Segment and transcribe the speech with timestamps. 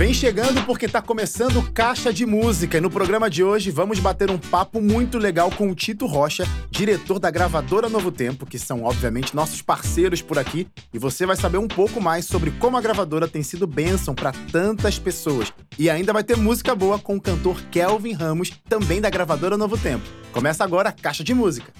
[0.00, 4.30] Vem chegando porque tá começando Caixa de Música e no programa de hoje vamos bater
[4.30, 8.84] um papo muito legal com o Tito Rocha, diretor da gravadora Novo Tempo, que são
[8.84, 12.80] obviamente nossos parceiros por aqui, e você vai saber um pouco mais sobre como a
[12.80, 15.52] gravadora tem sido bênção para tantas pessoas.
[15.78, 19.76] E ainda vai ter música boa com o cantor Kelvin Ramos, também da gravadora Novo
[19.76, 20.08] Tempo.
[20.32, 21.74] Começa agora a Caixa de Música.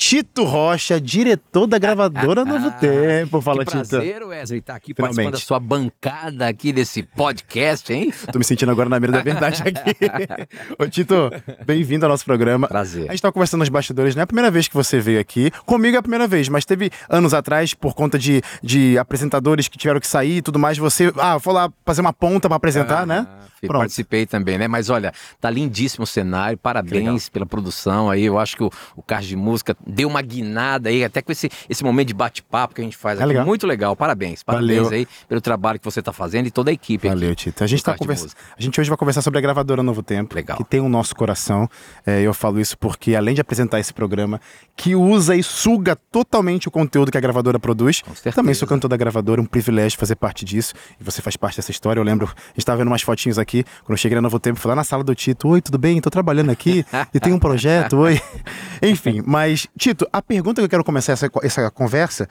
[0.00, 3.38] Tito Rocha, diretor da gravadora Novo Tempo.
[3.42, 3.86] Fala, que Tito.
[3.86, 5.16] prazer, Wesley, estar tá aqui Finalmente.
[5.16, 8.10] participando da sua bancada aqui desse podcast, hein?
[8.32, 9.94] Tô me sentindo agora na mira da verdade aqui.
[10.82, 11.30] Ô, Tito,
[11.66, 12.66] bem-vindo ao nosso programa.
[12.66, 13.08] Prazer.
[13.08, 15.50] A gente tava conversando nos bastidores, não é a primeira vez que você veio aqui.
[15.66, 19.76] Comigo é a primeira vez, mas teve anos atrás, por conta de, de apresentadores que
[19.76, 23.02] tiveram que sair e tudo mais, você, ah, foi lá fazer uma ponta para apresentar,
[23.02, 23.26] ah, né?
[23.66, 23.80] Pronto.
[23.80, 24.66] Participei também, né?
[24.66, 28.24] Mas olha, tá lindíssimo o cenário, parabéns pela produção aí.
[28.24, 31.50] Eu acho que o, o Caixa de Música deu uma guinada aí, até com esse,
[31.68, 33.28] esse momento de bate-papo que a gente faz é aqui.
[33.28, 33.46] Legal.
[33.46, 34.42] Muito legal, parabéns.
[34.42, 34.98] Parabéns Valeu.
[34.98, 37.44] aí pelo trabalho que você tá fazendo e toda a equipe Valeu, aqui.
[37.44, 37.64] Tito.
[37.64, 38.32] A gente tá conversando.
[38.56, 40.56] A gente hoje vai conversar sobre a gravadora Novo Tempo, legal.
[40.56, 41.68] que tem o nosso coração.
[42.06, 44.40] É, eu falo isso porque, além de apresentar esse programa,
[44.76, 48.02] que usa e suga totalmente o conteúdo que a gravadora produz,
[48.34, 50.74] também sou cantor da gravadora, um privilégio fazer parte disso.
[51.00, 52.00] E você faz parte dessa história.
[52.00, 54.58] Eu lembro, a gente tava vendo umas fotinhos aqui, quando eu cheguei na Novo Tempo,
[54.58, 55.48] fui lá na sala do Tito.
[55.48, 56.00] Oi, tudo bem?
[56.00, 58.20] Tô trabalhando aqui e tem um projeto, oi.
[58.82, 62.28] Enfim, mas, Tito, a pergunta que eu quero começar essa, essa conversa: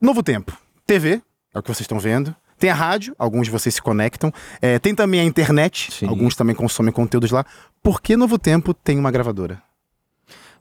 [0.00, 1.20] Novo Tempo, TV,
[1.54, 2.34] é o que vocês estão vendo.
[2.58, 4.32] Tem a rádio, alguns de vocês se conectam.
[4.62, 6.08] É, tem também a internet, Sim.
[6.08, 7.44] alguns também consomem conteúdos lá.
[7.82, 9.62] Por que Novo Tempo tem uma gravadora?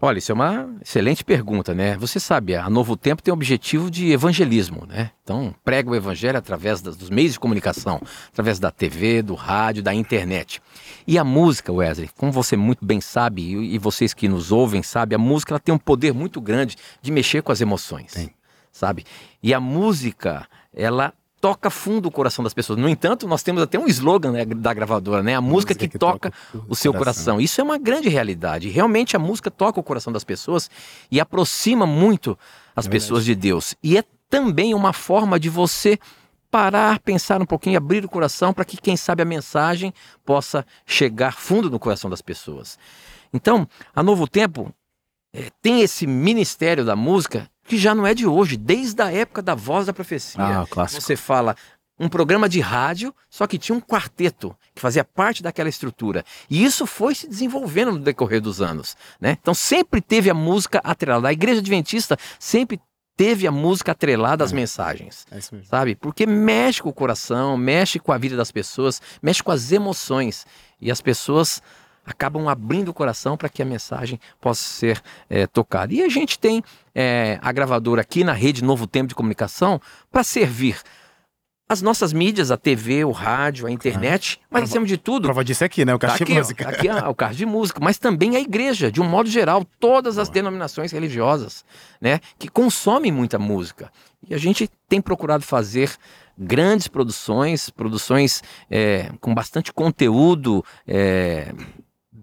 [0.05, 1.95] Olha, isso é uma excelente pergunta, né?
[1.95, 5.11] Você sabe, a Novo Tempo tem o objetivo de evangelismo, né?
[5.23, 9.81] Então, prega o evangelho através das, dos meios de comunicação, através da TV, do rádio,
[9.81, 10.61] da internet.
[11.07, 14.83] E a música, Wesley, como você muito bem sabe, e, e vocês que nos ouvem
[14.83, 18.29] sabem, a música ela tem um poder muito grande de mexer com as emoções, Sim.
[18.73, 19.05] sabe?
[19.41, 20.45] E a música,
[20.75, 21.13] ela
[21.43, 22.79] toca fundo o coração das pessoas.
[22.79, 25.35] No entanto, nós temos até um slogan né, da gravadora, né?
[25.35, 27.35] A, música, música que, que, toca, toca o seu coração.
[27.35, 27.41] coração.
[27.41, 28.69] Isso é uma grande realidade.
[28.69, 30.71] Realmente a música toca o coração das pessoas
[31.11, 32.39] e aproxima muito
[32.73, 33.75] as é pessoas de Deus.
[33.83, 35.99] E é também uma forma de você
[36.49, 41.33] parar, pensar um pouquinho, abrir o coração para que, quem sabe, a mensagem possa chegar
[41.33, 42.79] fundo no coração das pessoas.
[43.33, 44.73] Então, a Novo Tempo
[45.33, 49.41] é, tem esse ministério da música que já não é de hoje, desde a época
[49.41, 50.41] da Voz da Profecia.
[50.41, 51.01] Ah, clássico.
[51.01, 51.55] Você fala
[51.99, 56.25] um programa de rádio, só que tinha um quarteto que fazia parte daquela estrutura.
[56.49, 59.37] E isso foi se desenvolvendo no decorrer dos anos, né?
[59.39, 61.27] Então sempre teve a música atrelada.
[61.27, 62.81] A igreja adventista sempre
[63.15, 64.55] teve a música atrelada às é.
[64.55, 65.25] mensagens.
[65.31, 65.69] É isso mesmo.
[65.69, 65.95] Sabe?
[65.95, 70.45] Porque mexe com o coração, mexe com a vida das pessoas, mexe com as emoções.
[70.81, 71.61] E as pessoas
[72.05, 75.93] acabam abrindo o coração para que a mensagem possa ser é, tocada.
[75.93, 79.79] E a gente tem é, a gravadora aqui na rede Novo Tempo de Comunicação
[80.11, 80.77] para servir
[81.67, 85.23] as nossas mídias, a TV, o rádio, a internet, mas acima de tudo.
[85.23, 85.95] Prova disso é aqui, né?
[85.95, 86.65] O carro tá de música.
[86.67, 89.65] Ó, aqui é o carro de música, mas também a igreja, de um modo geral,
[89.79, 91.65] todas as denominações religiosas,
[91.99, 92.19] né?
[92.37, 93.91] Que consomem muita música.
[94.29, 95.91] E a gente tem procurado fazer
[96.37, 100.63] grandes produções, produções é, com bastante conteúdo.
[100.87, 101.53] É,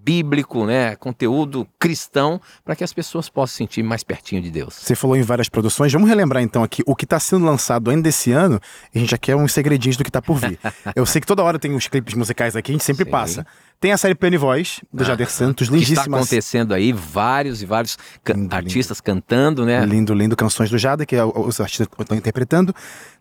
[0.03, 4.75] bíblico, né, conteúdo cristão, para que as pessoas possam se sentir mais pertinho de Deus.
[4.75, 8.09] Você falou em várias produções, vamos relembrar então aqui o que está sendo lançado ainda
[8.09, 8.61] esse ano.
[8.95, 10.59] A gente já quer uns segredinhos do que está por vir.
[10.95, 13.11] Eu sei que toda hora tem os clipes musicais aqui, a gente sempre Sim.
[13.11, 13.47] passa.
[13.81, 16.03] Tem a série Penny Voice, do ah, Jader Santos, lindíssima.
[16.03, 17.97] Está acontecendo aí, vários e vários
[18.29, 19.05] lindo, artistas lindo.
[19.05, 19.87] cantando, né?
[19.87, 20.37] Lindo, lindo.
[20.37, 22.75] Canções do Jader, que é os artistas estão interpretando.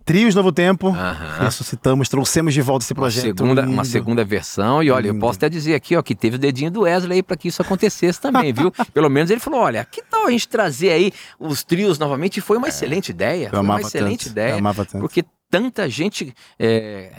[0.04, 0.94] Trios Novo Tempo,
[1.40, 3.40] ressuscitamos, trouxemos de volta esse projeto.
[3.40, 6.36] Uma segunda, uma segunda versão, e olha, eu posso até dizer aqui, ó, que teve
[6.36, 8.70] o dedinho do Wesley para que isso acontecesse também, viu?
[8.94, 12.38] Pelo menos ele falou: olha, que tal a gente trazer aí os trios novamente?
[12.38, 13.50] E foi uma é, excelente ideia.
[13.50, 14.52] Foi uma excelente tanto, ideia.
[14.52, 15.00] Eu amava tanto.
[15.00, 16.34] Porque tanta gente.
[16.58, 17.12] É,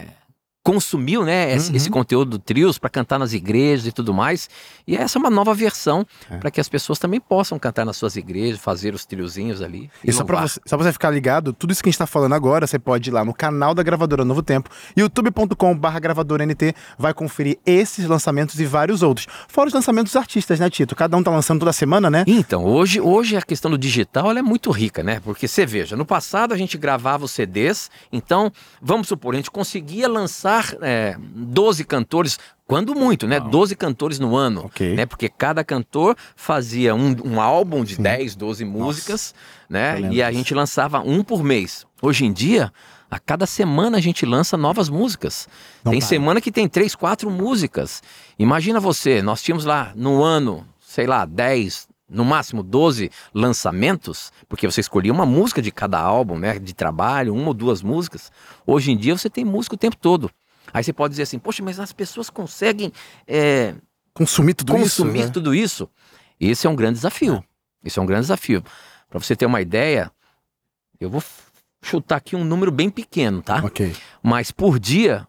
[0.63, 1.75] consumiu né, esse, uhum.
[1.75, 4.49] esse conteúdo do Trios para cantar nas igrejas e tudo mais.
[4.87, 6.37] E essa é uma nova versão é.
[6.37, 9.89] para que as pessoas também possam cantar nas suas igrejas, fazer os triozinhos ali.
[10.03, 12.05] E, e só para você, só você ficar ligado, tudo isso que a gente está
[12.05, 16.75] falando agora, você pode ir lá no canal da Gravadora Novo Tempo, youtube.com.br gravadora NT,
[16.97, 19.27] vai conferir esses lançamentos e vários outros.
[19.47, 20.95] Fora os lançamentos dos artistas, né, Tito?
[20.95, 22.23] Cada um tá lançando toda semana, né?
[22.27, 25.19] Então, hoje, hoje a questão do digital é muito rica, né?
[25.23, 29.49] Porque você veja, no passado a gente gravava os CDs, então, vamos supor, a gente
[29.49, 32.37] conseguia lançar lançar é, 12 cantores,
[32.67, 33.39] quando muito, né?
[33.39, 33.49] Wow.
[33.49, 34.65] 12 cantores no ano.
[34.65, 34.95] Okay.
[34.95, 35.05] Né?
[35.05, 38.03] Porque cada cantor fazia um, um álbum de Sim.
[38.03, 39.33] 10, 12 músicas,
[39.69, 40.01] Nossa.
[40.01, 40.09] né?
[40.11, 41.85] E a gente lançava um por mês.
[42.01, 42.71] Hoje em dia,
[43.09, 45.47] a cada semana a gente lança novas músicas.
[45.83, 46.09] Não tem para.
[46.09, 48.01] semana que tem três, quatro músicas.
[48.37, 54.69] Imagina você, nós tínhamos lá no ano, sei lá, 10, no máximo 12 lançamentos, porque
[54.69, 58.31] você escolhia uma música de cada álbum, né, de trabalho, uma ou duas músicas.
[58.67, 60.29] Hoje em dia você tem música o tempo todo.
[60.73, 62.91] Aí você pode dizer assim, poxa, mas as pessoas conseguem
[63.27, 63.75] é,
[64.13, 65.03] consumir tudo consumir isso?
[65.03, 65.31] Consumir né?
[65.31, 65.89] tudo isso.
[66.39, 67.43] Esse é um grande desafio.
[67.83, 67.87] É.
[67.87, 68.63] Esse é um grande desafio.
[69.09, 70.11] Para você ter uma ideia,
[70.99, 71.23] eu vou
[71.81, 73.63] chutar aqui um número bem pequeno, tá?
[73.63, 73.95] Ok.
[74.21, 75.27] Mas por dia,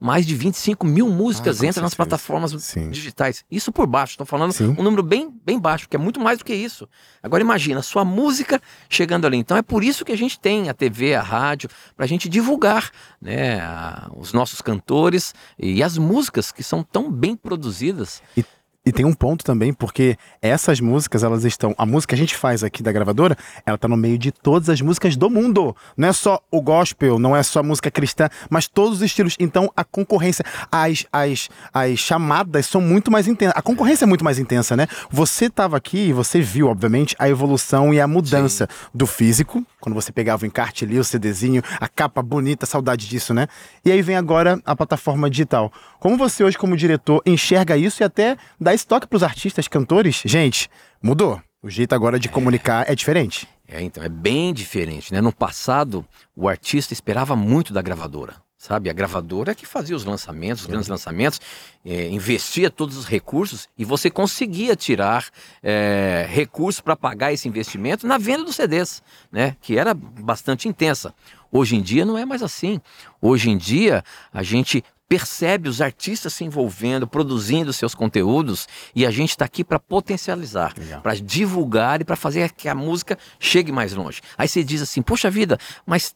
[0.00, 2.88] mais de 25 mil músicas ah, entram nas plataformas Sim.
[2.88, 3.44] digitais.
[3.50, 4.74] Isso por baixo, estou falando Sim.
[4.78, 6.88] um número bem, bem baixo, que é muito mais do que isso.
[7.22, 9.36] Agora imagina, sua música chegando ali.
[9.36, 12.30] Então é por isso que a gente tem a TV, a rádio, para a gente
[12.30, 18.22] divulgar né, a, os nossos cantores e as músicas que são tão bem produzidas.
[18.34, 18.42] E
[18.84, 21.74] e tem um ponto também, porque essas músicas, elas estão.
[21.76, 23.36] A música que a gente faz aqui da gravadora,
[23.66, 25.76] ela tá no meio de todas as músicas do mundo.
[25.96, 29.36] Não é só o gospel, não é só música cristã, mas todos os estilos.
[29.38, 30.42] Então a concorrência,
[30.72, 33.54] as, as, as chamadas são muito mais intensas.
[33.54, 34.86] A concorrência é muito mais intensa, né?
[35.10, 38.88] Você estava aqui e você viu, obviamente, a evolução e a mudança Sim.
[38.94, 43.34] do físico, quando você pegava o encarte ali, o CDzinho, a capa bonita, saudade disso,
[43.34, 43.46] né?
[43.84, 45.70] E aí vem agora a plataforma digital.
[46.00, 49.68] Como você hoje, como diretor, enxerga isso e até dá esse toque para os artistas,
[49.68, 50.22] cantores?
[50.24, 50.70] Gente,
[51.02, 51.42] mudou.
[51.62, 52.30] O jeito agora de é.
[52.30, 53.46] comunicar é diferente.
[53.68, 55.20] É, então, é bem diferente, né?
[55.20, 56.02] No passado,
[56.34, 58.88] o artista esperava muito da gravadora, sabe?
[58.88, 61.38] A gravadora é que fazia os lançamentos, os grandes lançamentos,
[61.84, 65.28] é, investia todos os recursos e você conseguia tirar
[65.62, 69.54] é, recursos para pagar esse investimento na venda dos CDs, né?
[69.60, 71.14] Que era bastante intensa.
[71.52, 72.80] Hoje em dia não é mais assim.
[73.20, 79.10] Hoje em dia a gente percebe os artistas se envolvendo, produzindo seus conteúdos e a
[79.10, 80.72] gente está aqui para potencializar,
[81.02, 84.20] para divulgar e para fazer que a música chegue mais longe.
[84.38, 86.14] Aí você diz assim: Poxa vida, mas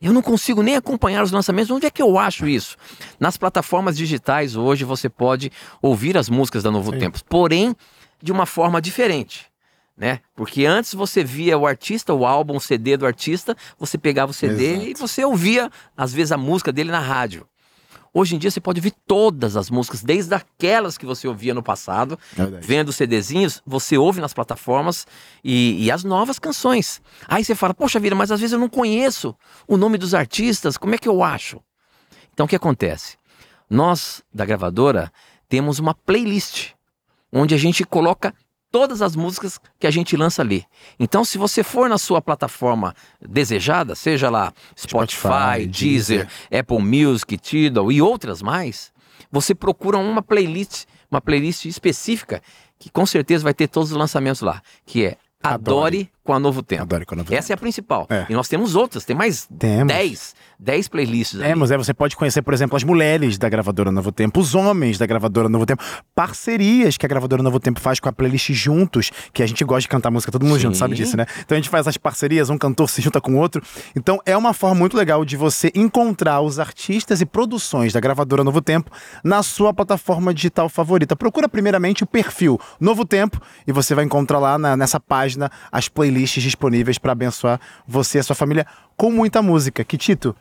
[0.00, 1.68] eu não consigo nem acompanhar os lançamentos.
[1.72, 2.76] Onde é que eu acho isso?
[3.18, 5.50] Nas plataformas digitais hoje você pode
[5.82, 6.98] ouvir as músicas da Novo Sim.
[7.00, 7.74] Tempo, porém
[8.22, 9.46] de uma forma diferente.
[9.96, 10.20] Né?
[10.36, 14.34] Porque antes você via o artista, o álbum, o CD do artista, você pegava o
[14.34, 14.86] CD Exato.
[14.86, 17.44] e você ouvia, às vezes, a música dele na rádio.
[18.18, 21.62] Hoje em dia você pode ouvir todas as músicas, desde aquelas que você ouvia no
[21.62, 22.66] passado, Verdade.
[22.66, 25.06] vendo CDzinhos, você ouve nas plataformas
[25.44, 27.00] e, e, as novas canções.
[27.28, 29.36] Aí você fala, poxa vida, mas às vezes eu não conheço
[29.68, 31.60] o nome dos artistas, como é que eu acho?
[32.34, 33.16] Então o que acontece?
[33.70, 35.12] Nós, da gravadora,
[35.48, 36.70] temos uma playlist
[37.32, 38.34] onde a gente coloca
[38.70, 40.64] todas as músicas que a gente lança ali.
[40.98, 46.28] Então, se você for na sua plataforma desejada, seja lá Spotify, Spotify Deezer, Deezer,
[46.60, 48.92] Apple Music, Tidal e outras mais,
[49.30, 52.42] você procura uma playlist, uma playlist específica
[52.78, 56.38] que com certeza vai ter todos os lançamentos lá, que é Adore, Adore com a
[56.38, 56.82] Novo Tempo.
[56.82, 57.52] Adore com a Novo Essa Tempo.
[57.52, 58.06] é a principal.
[58.10, 58.26] É.
[58.28, 61.38] E nós temos outras, tem mais 10 10 playlists.
[61.38, 64.98] Temos, é, você pode conhecer, por exemplo, as mulheres da gravadora Novo Tempo, os homens
[64.98, 65.82] da gravadora Novo Tempo,
[66.14, 69.82] parcerias que a gravadora Novo Tempo faz com a playlist juntos, que a gente gosta
[69.82, 70.62] de cantar música todo mundo Sim.
[70.62, 71.26] junto, sabe disso, né?
[71.40, 73.62] Então a gente faz as parcerias, um cantor se junta com o outro.
[73.94, 78.42] Então é uma forma muito legal de você encontrar os artistas e produções da gravadora
[78.42, 78.90] Novo Tempo
[79.22, 81.14] na sua plataforma digital favorita.
[81.14, 85.88] Procura primeiramente o perfil Novo Tempo e você vai encontrar lá na, nessa página as
[85.88, 88.66] playlists disponíveis para abençoar você e a sua família
[88.96, 89.84] com muita música.
[89.84, 90.34] Que Tito,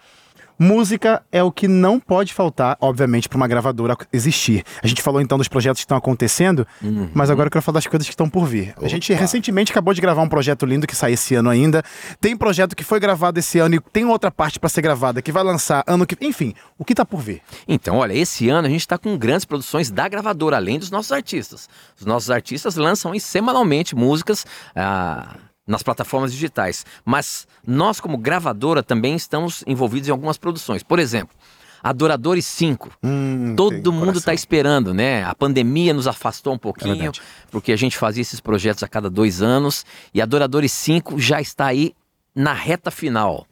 [0.59, 4.63] Música é o que não pode faltar, obviamente, para uma gravadora existir.
[4.81, 7.09] A gente falou então dos projetos que estão acontecendo, uhum.
[7.13, 8.74] mas agora eu quero falar das coisas que estão por vir.
[8.75, 8.88] Opa.
[8.88, 11.83] A gente recentemente acabou de gravar um projeto lindo que sai esse ano ainda.
[12.19, 15.31] Tem projeto que foi gravado esse ano e tem outra parte para ser gravada que
[15.31, 16.18] vai lançar ano que.
[16.25, 17.41] Enfim, o que está por vir?
[17.68, 21.11] Então, olha, esse ano a gente está com grandes produções da gravadora, além dos nossos
[21.11, 21.69] artistas.
[21.99, 24.44] Os nossos artistas lançam semanalmente músicas.
[24.75, 25.35] Ah
[25.68, 26.86] nas plataformas digitais.
[27.06, 30.81] Mas nós, como gravadora, também estamos envolvidos em algumas produções.
[30.81, 31.36] Por exemplo,
[31.83, 32.92] Adoradores 5.
[33.04, 35.24] Hum, Todo mundo está esperando, né?
[35.24, 37.12] A pandemia nos afastou um pouquinho, é
[37.52, 39.86] porque a gente fazia esses projetos a cada dois anos.
[40.14, 41.94] E Adoradores 5 já está aí
[42.33, 43.47] na reta final.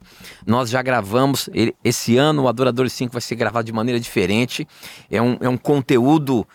[0.46, 1.50] Nós já gravamos,
[1.82, 4.66] esse ano o Adoradores 5 vai ser gravado de maneira diferente.
[5.10, 6.46] É um, é um conteúdo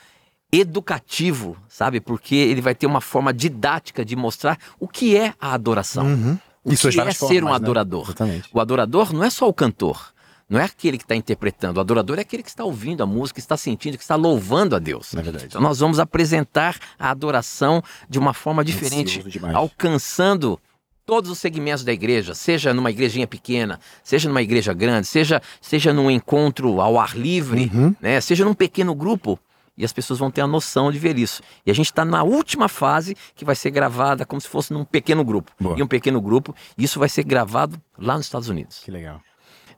[0.52, 2.02] educativo, sabe?
[2.02, 6.06] Porque ele vai ter uma forma didática de mostrar o que é a adoração.
[6.06, 6.38] Uhum.
[6.64, 7.56] O Isso que é ser formas, um né?
[7.56, 8.14] adorador.
[8.20, 8.42] Né?
[8.54, 10.12] O adorador não é só o cantor.
[10.48, 11.78] Não é aquele que está interpretando.
[11.78, 14.76] O adorador é aquele que está ouvindo a música, que está sentindo, que está louvando
[14.76, 15.14] a Deus.
[15.16, 15.46] É verdade.
[15.46, 20.60] Então nós vamos apresentar a adoração de uma forma diferente, alcançando
[21.06, 25.94] todos os segmentos da igreja, seja numa igrejinha pequena, seja numa igreja grande, seja, seja
[25.94, 27.96] num encontro ao ar livre, uhum.
[28.02, 28.20] né?
[28.22, 29.40] seja num pequeno grupo
[29.82, 31.42] e as pessoas vão ter a noção de ver isso.
[31.66, 34.86] E a gente está na última fase que vai ser gravada como se fosse num
[34.86, 35.52] pequeno grupo.
[35.60, 35.76] Boa.
[35.76, 38.80] E um pequeno grupo, e isso vai ser gravado lá nos Estados Unidos.
[38.86, 39.20] Que legal.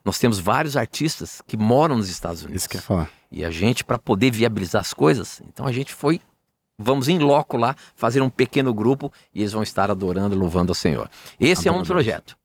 [0.04, 2.60] Nós temos vários artistas que moram nos Estados Unidos.
[2.60, 3.10] Isso que eu ia falar.
[3.32, 6.20] E a gente, para poder viabilizar as coisas, então a gente foi,
[6.78, 10.74] vamos em loco lá, fazer um pequeno grupo e eles vão estar adorando, louvando ao
[10.74, 11.08] Senhor.
[11.40, 12.36] Esse é um projeto.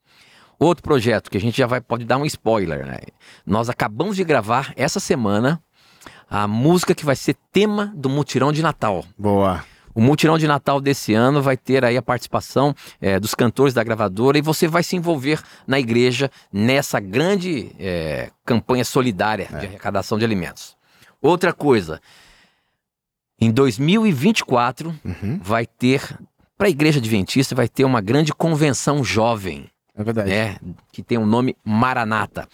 [0.58, 3.00] Outro projeto que a gente já vai pode dar um spoiler, né?
[3.46, 5.62] Nós acabamos de gravar essa semana
[6.30, 9.04] a música que vai ser tema do mutirão de Natal.
[9.18, 9.64] Boa.
[9.96, 13.84] O mutirão de Natal desse ano vai ter aí a participação é, dos cantores da
[13.84, 19.58] gravadora e você vai se envolver na igreja nessa grande é, campanha solidária é.
[19.58, 20.78] de arrecadação de alimentos.
[21.22, 22.00] Outra coisa,
[23.42, 25.40] em 2024 uhum.
[25.42, 26.02] vai ter
[26.58, 29.70] para a igreja adventista vai ter uma grande convenção jovem.
[29.96, 30.30] É verdade.
[30.30, 30.58] Né,
[30.92, 32.48] que tem o um nome Maranata.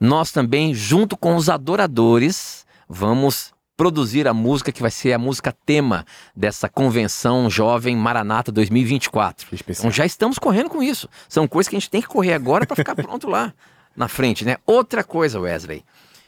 [0.00, 2.61] Nós também, junto com os adoradores,
[2.92, 6.04] vamos produzir a música que vai ser a música tema
[6.36, 9.48] dessa convenção jovem Maranata 2024.
[9.68, 11.08] Então já estamos correndo com isso.
[11.28, 13.52] São coisas que a gente tem que correr agora para ficar pronto lá
[13.96, 14.56] na frente, né?
[14.66, 15.84] Outra coisa, Wesley.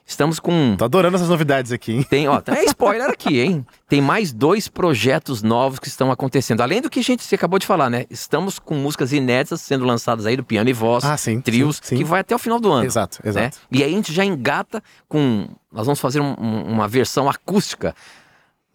[0.07, 0.77] Estamos com.
[0.77, 2.03] Tô adorando essas novidades aqui, hein?
[2.03, 3.67] Tem, ó, é spoiler aqui, hein?
[3.89, 6.61] Tem mais dois projetos novos que estão acontecendo.
[6.61, 8.05] Além do que a gente acabou de falar, né?
[8.11, 11.83] Estamos com músicas inéditas sendo lançadas aí do piano e voz, ah, sim, trios, sim,
[11.91, 11.97] sim.
[11.97, 12.85] que vai até o final do ano.
[12.85, 13.31] Exato, né?
[13.31, 13.59] exato.
[13.71, 13.79] Né?
[13.79, 15.49] E aí a gente já engata com.
[15.73, 17.95] Nós vamos fazer um, uma versão acústica.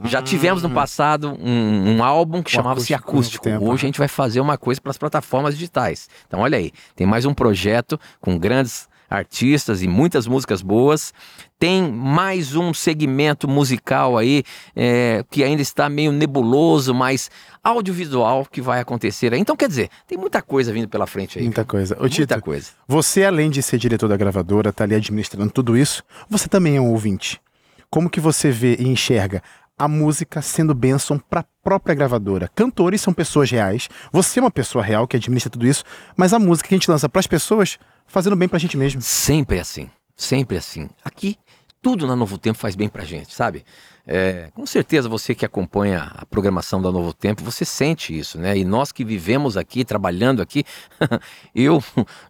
[0.06, 0.74] Já tivemos no hum.
[0.74, 3.50] passado um, um álbum que chamava-se Acústico.
[3.50, 3.72] acústico.
[3.72, 6.10] Hoje a gente vai fazer uma coisa para as plataformas digitais.
[6.26, 11.14] Então, olha aí, tem mais um projeto com grandes artistas e muitas músicas boas.
[11.58, 14.44] Tem mais um segmento musical aí
[14.76, 17.30] é, que ainda está meio nebuloso, mas
[17.64, 19.40] audiovisual que vai acontecer aí.
[19.40, 21.44] Então, quer dizer, tem muita coisa vindo pela frente aí.
[21.44, 21.96] Muita coisa.
[21.96, 22.70] Ô, muita Tito, coisa.
[22.88, 26.82] Você, além de ser diretor da gravadora, tá ali administrando tudo isso, você também é
[26.82, 27.42] um ouvinte.
[27.90, 29.42] Como que você vê e enxerga
[29.80, 32.50] a música sendo bênção para a própria gravadora.
[32.54, 35.86] Cantores são pessoas reais, você é uma pessoa real que administra tudo isso,
[36.18, 39.02] mas a música que a gente lança para as pessoas fazendo bem pra gente mesmo.
[39.02, 40.90] Sempre assim, sempre assim.
[41.04, 41.38] Aqui,
[41.82, 43.64] tudo na Novo Tempo faz bem pra gente, sabe?
[44.06, 48.58] É, com certeza você que acompanha a programação da Novo Tempo, você sente isso, né?
[48.58, 50.66] E nós que vivemos aqui, trabalhando aqui,
[51.54, 51.82] eu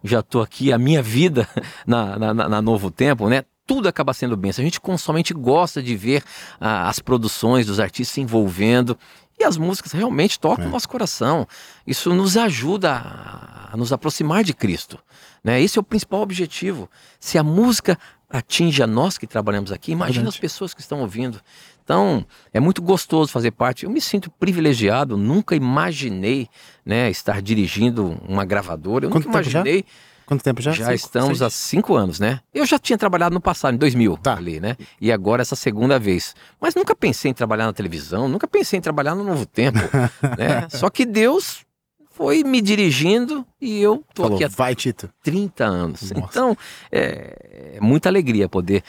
[0.04, 1.48] já tô aqui a minha vida
[1.86, 3.44] na, na, na Novo Tempo, né?
[3.70, 4.50] tudo acaba sendo bem.
[4.50, 6.24] A gente somente gosta de ver
[6.60, 8.98] ah, as produções dos artistas se envolvendo
[9.38, 10.68] e as músicas realmente tocam é.
[10.68, 11.46] o nosso coração.
[11.86, 14.98] Isso nos ajuda a, a nos aproximar de Cristo.
[15.42, 15.60] Né?
[15.60, 16.88] Esse é o principal objetivo.
[17.18, 21.40] Se a música atinge a nós que trabalhamos aqui, imagina as pessoas que estão ouvindo.
[21.82, 23.84] Então, é muito gostoso fazer parte.
[23.84, 26.48] Eu me sinto privilegiado, nunca imaginei
[26.84, 29.06] né, estar dirigindo uma gravadora.
[29.06, 29.84] Eu Quanto nunca imaginei.
[30.24, 30.70] Quanto tempo já?
[30.70, 31.42] Já cinco, estamos seis?
[31.42, 32.38] há cinco anos, né?
[32.54, 34.36] Eu já tinha trabalhado no passado, em 2000, tá.
[34.36, 34.76] ali, né?
[35.00, 36.36] E agora essa segunda vez.
[36.60, 39.80] Mas nunca pensei em trabalhar na televisão, nunca pensei em trabalhar no Novo Tempo,
[40.38, 40.68] né?
[40.70, 41.64] Só que Deus
[42.10, 45.08] foi me dirigindo e eu tô Falou, aqui há vai, Tito.
[45.22, 46.10] 30 anos.
[46.10, 46.28] Nossa.
[46.30, 46.56] Então,
[46.90, 48.82] é, é, muita alegria poder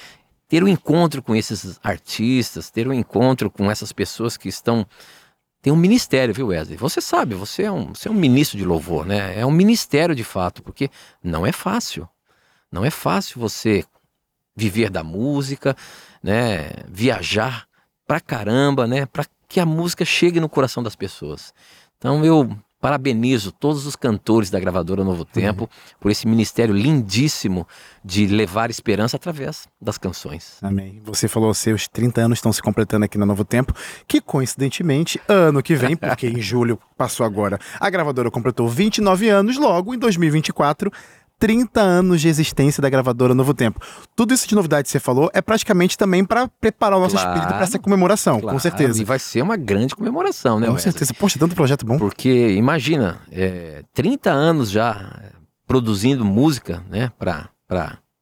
[0.50, 4.86] ter um encontro com esses artistas, ter um encontro com essas pessoas que estão
[5.62, 6.76] tem um ministério, viu, Wesley?
[6.76, 9.40] Você sabe, você é um, você é um ministro de louvor, né?
[9.40, 10.90] É um ministério de fato, porque
[11.24, 12.10] não é fácil.
[12.72, 13.86] Não é fácil você
[14.56, 15.78] viver da música,
[16.24, 16.72] né?
[16.88, 17.68] Viajar
[18.08, 19.06] pra caramba, né?
[19.06, 21.54] Para que a música chegue no coração das pessoas.
[21.98, 22.50] Então eu
[22.82, 25.70] Parabenizo todos os cantores da gravadora Novo Tempo uhum.
[26.00, 27.68] por esse ministério lindíssimo
[28.04, 30.58] de levar esperança através das canções.
[30.62, 31.00] Amém.
[31.06, 33.74] Você falou seus 30 anos estão se completando aqui na Novo Tempo,
[34.08, 39.58] que coincidentemente, ano que vem, porque em julho passou agora, a gravadora completou 29 anos,
[39.58, 40.92] logo em 2024
[41.42, 43.80] 30 anos de existência da gravadora Novo Tempo.
[44.16, 47.30] Tudo isso de novidade que você falou é praticamente também para preparar o nosso claro,
[47.32, 49.02] espírito para essa comemoração, claro, com certeza.
[49.02, 50.68] E vai ser uma grande comemoração, né?
[50.68, 50.92] Com Wesley?
[50.94, 51.16] certeza.
[51.16, 51.98] Poxa, tanto projeto bom.
[51.98, 55.20] Porque imagina, é, 30 anos já
[55.66, 57.50] produzindo música, né, para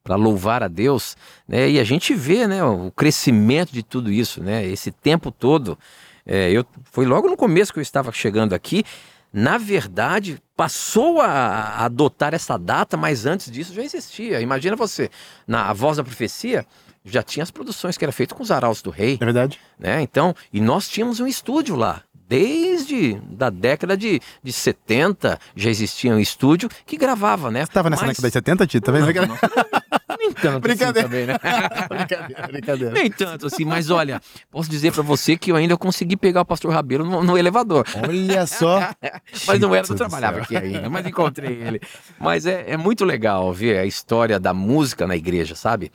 [0.02, 1.70] para louvar a Deus, né?
[1.70, 4.66] E a gente vê, né, o crescimento de tudo isso, né?
[4.66, 5.78] Esse tempo todo,
[6.26, 8.84] é, eu foi logo no começo que eu estava chegando aqui
[9.32, 14.42] na verdade, passou a adotar essa data, mas antes disso já existia.
[14.42, 15.10] Imagina você,
[15.48, 16.66] na Voz da Profecia,
[17.06, 19.18] já tinha as produções que era feito com os arautos do rei.
[19.20, 19.60] É verdade.
[19.78, 20.02] Né?
[20.02, 22.04] Então, e nós tínhamos um estúdio lá.
[22.28, 27.62] Desde da década de, de 70 já existia um estúdio que gravava, né?
[27.62, 28.18] Você estava nessa Mas...
[28.18, 28.86] década de 70, Tito?
[28.86, 29.12] Tá vendo?
[29.12, 29.38] Não, não,
[30.20, 31.00] nem tanto assim brincadeira.
[31.00, 31.38] Assim também, né?
[31.88, 32.94] brincadeira, brincadeira.
[32.94, 34.22] Nem tanto assim, mas olha,
[34.52, 37.86] posso dizer para você que eu ainda consegui pegar o pastor Rabeiro no, no elevador.
[38.08, 38.90] Olha só.
[39.48, 41.82] mas não era, eu trabalhava aqui ainda, mas encontrei ele.
[42.20, 45.90] Mas é, é muito legal ver a história da música na igreja, sabe?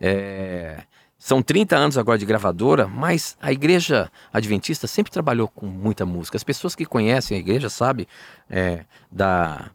[0.00, 0.78] É...
[1.18, 6.36] São 30 anos agora de gravadora, mas a igreja adventista sempre trabalhou com muita música.
[6.36, 8.06] As pessoas que conhecem a igreja sabem
[8.48, 9.70] é, da,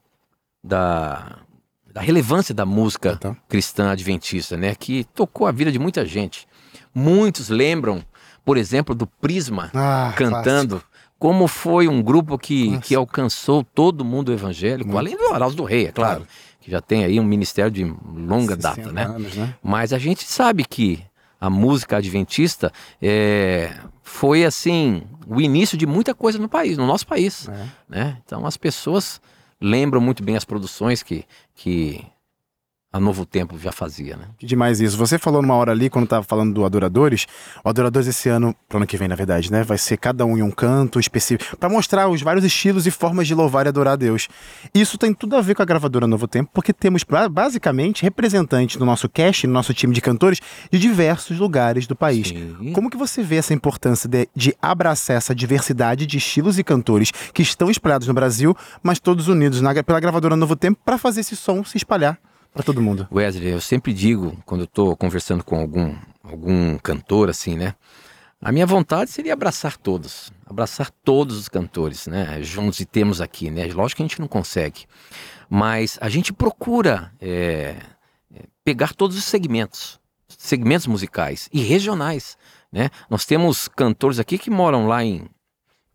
[0.63, 1.39] da
[1.99, 3.35] da relevância da música então.
[3.47, 4.73] cristã adventista, né?
[4.73, 6.47] Que tocou a vida de muita gente.
[6.95, 8.03] Muitos lembram,
[8.43, 10.75] por exemplo, do Prisma ah, cantando.
[10.77, 10.89] Clássico.
[11.19, 14.97] Como foi um grupo que, que alcançou todo mundo evangélico, Muito.
[14.97, 16.21] além do Arauto do Rei, é claro.
[16.21, 16.27] claro.
[16.61, 19.03] que já tem aí um ministério de longa data, né?
[19.03, 19.53] Anos, né?
[19.61, 21.03] Mas a gente sabe que
[21.41, 27.05] a música adventista é, foi assim o início de muita coisa no país, no nosso
[27.05, 27.65] país, é.
[27.89, 28.17] né?
[28.23, 29.19] Então as pessoas
[29.61, 32.05] lembram muito bem as produções que, que
[32.91, 34.25] a Novo Tempo já fazia, né?
[34.37, 34.97] Que demais isso.
[34.97, 37.27] Você falou numa hora ali, quando estava falando do Adoradores,
[37.63, 39.61] o Adoradores esse ano, pro ano que vem, na verdade, né?
[39.63, 43.27] Vai ser cada um em um canto específico, para mostrar os vários estilos e formas
[43.27, 44.27] de louvar e adorar a Deus.
[44.73, 48.85] Isso tem tudo a ver com a gravadora Novo Tempo, porque temos basicamente representantes do
[48.85, 50.39] nosso cast, no nosso time de cantores,
[50.71, 52.29] de diversos lugares do país.
[52.29, 52.73] Sim.
[52.73, 57.11] Como que você vê essa importância de, de abraçar essa diversidade de estilos e cantores
[57.11, 61.21] que estão espalhados no Brasil, mas todos unidos na, pela gravadora Novo Tempo para fazer
[61.21, 62.17] esse som se espalhar
[62.53, 63.07] para todo mundo.
[63.11, 67.75] Wesley, eu sempre digo, quando eu estou conversando com algum, algum cantor, assim, né?
[68.41, 72.41] A minha vontade seria abraçar todos, abraçar todos os cantores, né?
[72.41, 73.65] Juntos e temos aqui, né?
[73.73, 74.85] Lógico que a gente não consegue,
[75.49, 77.75] mas a gente procura é,
[78.33, 82.37] é, pegar todos os segmentos, segmentos musicais e regionais,
[82.71, 82.89] né?
[83.09, 85.27] Nós temos cantores aqui que moram lá em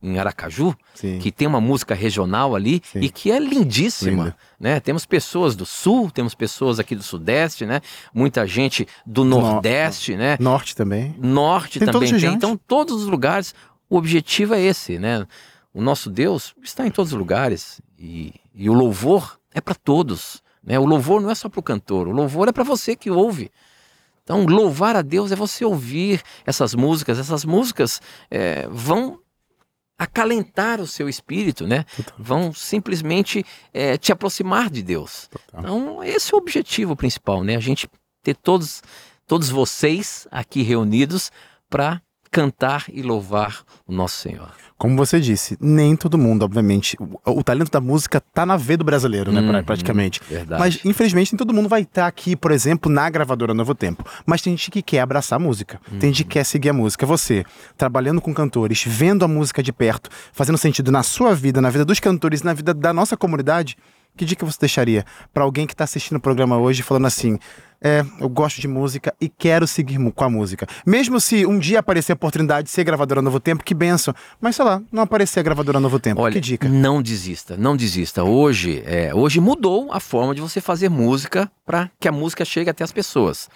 [0.04, 1.18] em Aracaju, Sim.
[1.18, 3.00] que tem uma música regional ali Sim.
[3.00, 4.78] e que é lindíssima, né?
[4.78, 7.80] Temos pessoas do sul, temos pessoas aqui do sudeste, né?
[8.12, 10.18] Muita gente do nordeste, no...
[10.18, 10.36] né?
[10.38, 11.16] Norte também.
[11.18, 12.34] Norte tem também tem.
[12.34, 13.54] Então todos os lugares,
[13.88, 15.26] o objetivo é esse, né?
[15.72, 20.42] O nosso Deus está em todos os lugares e, e o louvor é para todos,
[20.62, 20.78] né?
[20.78, 23.50] O louvor não é só para o cantor, o louvor é para você que ouve.
[24.22, 27.18] Então, louvar a Deus é você ouvir essas músicas.
[27.18, 29.18] Essas músicas é, vão
[29.98, 31.84] acalentar o seu espírito, né?
[31.96, 32.14] Total.
[32.18, 35.28] Vão simplesmente é, te aproximar de Deus.
[35.28, 35.60] Total.
[35.60, 37.56] Então, esse é o objetivo principal, né?
[37.56, 37.88] A gente
[38.22, 38.82] ter todos,
[39.26, 41.30] todos vocês aqui reunidos
[41.68, 42.02] para
[42.34, 44.50] cantar e louvar o nosso Senhor.
[44.76, 46.96] Como você disse, nem todo mundo, obviamente.
[47.24, 50.20] O, o talento da música tá na veia do brasileiro, né, uhum, praticamente.
[50.28, 50.60] Verdade.
[50.60, 54.04] Mas, infelizmente, nem todo mundo vai estar aqui, por exemplo, na gravadora Novo Tempo.
[54.26, 55.80] Mas tem gente que quer abraçar a música.
[55.90, 56.00] Uhum.
[56.00, 57.06] Tem gente que quer seguir a música.
[57.06, 57.44] Você,
[57.78, 61.84] trabalhando com cantores, vendo a música de perto, fazendo sentido na sua vida, na vida
[61.84, 63.76] dos cantores, na vida da nossa comunidade,
[64.16, 67.38] que dica você deixaria para alguém que está assistindo o programa hoje falando assim:
[67.84, 70.66] é, eu gosto de música e quero seguir com a música.
[70.86, 74.14] Mesmo se um dia aparecer a oportunidade de ser gravadora Novo Tempo, que benção.
[74.40, 76.22] Mas sei lá, não aparecer a gravadora Novo Tempo.
[76.22, 76.66] Olha, que dica?
[76.66, 78.24] Não desista, não desista.
[78.24, 82.70] Hoje, é, hoje mudou a forma de você fazer música para que a música chegue
[82.70, 83.50] até as pessoas.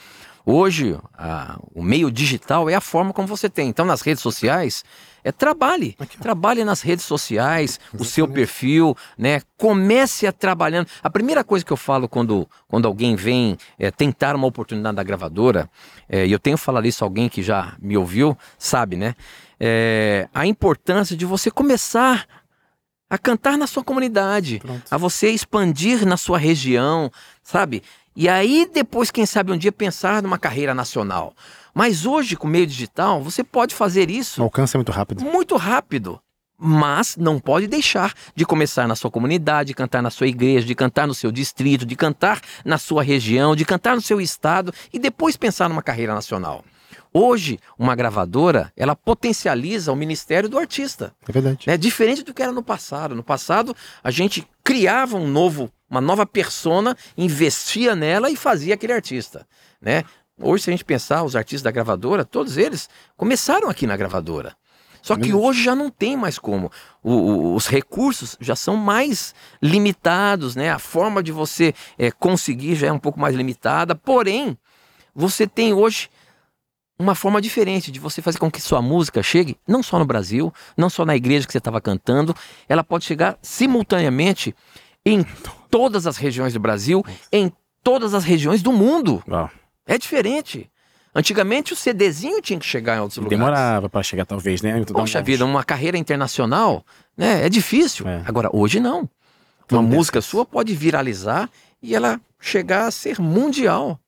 [0.44, 3.68] Hoje, a, o meio digital é a forma como você tem.
[3.68, 4.84] Então, nas redes sociais,
[5.24, 5.96] é trabalhe.
[5.98, 8.02] Aqui, trabalhe nas redes sociais, Exatamente.
[8.02, 9.40] o seu perfil, né?
[9.56, 10.88] Comece a trabalhando.
[11.02, 15.02] A primeira coisa que eu falo quando, quando alguém vem é, tentar uma oportunidade da
[15.02, 15.68] gravadora,
[16.08, 19.14] é, e eu tenho falado isso a alguém que já me ouviu, sabe, né?
[19.60, 22.26] É, a importância de você começar
[23.10, 24.82] a cantar na sua comunidade, Pronto.
[24.90, 27.10] a você expandir na sua região,
[27.42, 27.82] sabe?
[28.20, 31.32] E aí, depois, quem sabe, um dia pensar numa carreira nacional.
[31.72, 34.40] Mas hoje, com o meio digital, você pode fazer isso.
[34.40, 35.22] O alcance é muito rápido.
[35.22, 36.20] Muito rápido.
[36.58, 40.74] Mas não pode deixar de começar na sua comunidade, de cantar na sua igreja, de
[40.74, 44.98] cantar no seu distrito, de cantar na sua região, de cantar no seu estado e
[44.98, 46.64] depois pensar numa carreira nacional.
[47.12, 51.14] Hoje, uma gravadora, ela potencializa o ministério do artista.
[51.28, 51.70] É verdade.
[51.70, 53.14] É diferente do que era no passado.
[53.14, 58.92] No passado, a gente criava um novo uma nova persona, investia nela e fazia aquele
[58.92, 59.46] artista,
[59.80, 60.04] né?
[60.40, 64.54] Hoje, se a gente pensar, os artistas da gravadora, todos eles começaram aqui na gravadora.
[65.02, 66.70] Só que hoje já não tem mais como.
[67.02, 70.70] O, o, os recursos já são mais limitados, né?
[70.70, 73.94] A forma de você é, conseguir já é um pouco mais limitada.
[73.94, 74.56] Porém,
[75.14, 76.10] você tem hoje
[76.98, 80.52] uma forma diferente de você fazer com que sua música chegue não só no Brasil,
[80.76, 82.34] não só na igreja que você estava cantando,
[82.68, 84.54] ela pode chegar simultaneamente
[85.06, 85.24] em
[85.70, 89.22] todas as regiões do Brasil, em todas as regiões do mundo.
[89.86, 90.68] É diferente.
[91.14, 93.38] Antigamente o CDzinho tinha que chegar em outros lugares.
[93.38, 94.84] Demorava para chegar, talvez, né?
[94.84, 96.84] Poxa vida, uma carreira internacional,
[97.16, 97.46] né?
[97.46, 98.06] É difícil.
[98.06, 98.22] É.
[98.26, 99.08] Agora, hoje não.
[99.70, 101.50] Uma música sua pode viralizar
[101.82, 103.98] e ela chegar a ser mundial.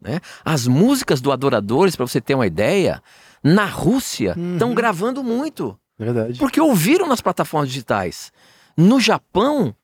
[0.00, 0.20] Né?
[0.44, 3.02] As músicas do Adoradores, para você ter uma ideia,
[3.42, 4.74] na Rússia estão uhum.
[4.74, 5.78] gravando muito.
[5.98, 6.38] Verdade.
[6.38, 8.32] Porque ouviram nas plataformas digitais.
[8.76, 9.74] No Japão,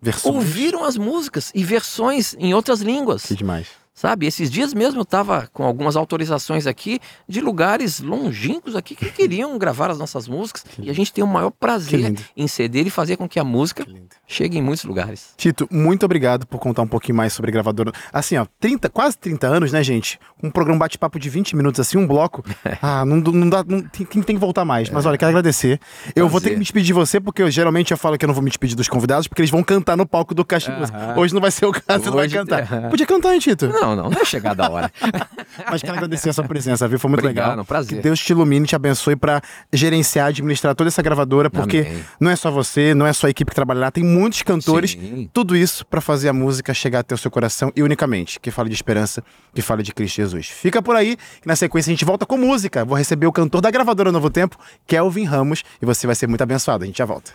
[0.00, 0.34] Versões.
[0.34, 3.24] ouviram as músicas e versões em outras línguas.
[3.24, 3.68] Que demais.
[3.96, 6.98] Sabe, esses dias mesmo eu estava com algumas autorizações aqui
[7.28, 11.28] de lugares longínquos aqui que queriam gravar as nossas músicas e a gente tem o
[11.28, 13.86] maior prazer em ceder e fazer com que a música
[14.26, 15.34] chegue em muitos lugares.
[15.36, 17.92] Tito, muito obrigado por contar um pouquinho mais sobre gravadora.
[18.12, 20.18] Assim, ó, 30, quase 30 anos, né, gente?
[20.42, 22.44] Um programa bate-papo de 20 minutos, assim, um bloco.
[22.80, 23.64] ah, não, não dá.
[23.66, 24.90] Não, tem, tem, que voltar mais.
[24.90, 25.80] Mas olha, quero agradecer.
[26.14, 28.28] Eu vou ter que me despedir de você, porque eu, geralmente eu falo que eu
[28.28, 30.82] não vou me despedir dos convidados, porque eles vão cantar no palco do Caixa uh
[30.82, 31.18] -huh.
[31.18, 32.62] Hoje não vai ser o caso, Hoje, não vai cantar.
[32.62, 32.90] Uh -huh.
[32.90, 33.68] Podia cantar, hein, Tito?
[33.68, 34.92] Não, não, não é chegada a hora.
[35.70, 36.98] Mas quero agradecer a sua presença, viu?
[36.98, 37.62] Foi muito Obrigado, legal.
[37.62, 37.96] Um prazer.
[37.96, 39.40] Que Deus te ilumine, te abençoe para
[39.72, 42.04] gerenciar, administrar toda essa gravadora, porque Amém.
[42.20, 44.92] não é só você, não é só a equipe que trabalha lá, tem muitos cantores,
[44.92, 45.28] Sim.
[45.34, 48.70] tudo isso para fazer a música chegar até o seu coração e unicamente que fale
[48.70, 49.22] de esperança,
[49.54, 50.48] que fale de Cristo Jesus.
[50.48, 52.86] Fica por aí, que na sequência a gente volta com música.
[52.86, 54.56] Vou receber o cantor da gravadora Novo Tempo,
[54.86, 56.84] Kelvin Ramos, e você vai ser muito abençoado.
[56.84, 57.32] A gente já volta.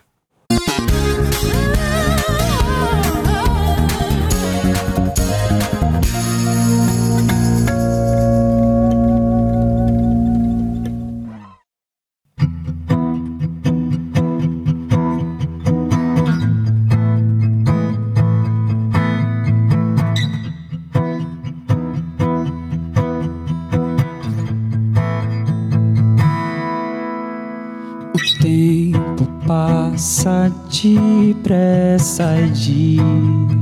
[30.70, 32.98] Depressa e